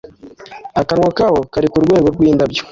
[0.81, 2.61] Akanwa kabo kari kurwego rwindabyo